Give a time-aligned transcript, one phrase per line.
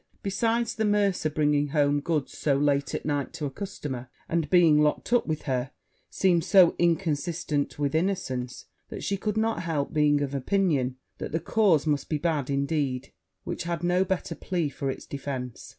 [0.23, 4.81] Besides, the mercer bringing home goods so late at night to a customer, and being
[4.81, 5.69] locked up with her,
[6.09, 11.39] seemed so inconsistent with innocence, that she could not help being of opinion, that the
[11.39, 13.11] cause must be bad indeed
[13.43, 15.69] which had no better plea for it's defence.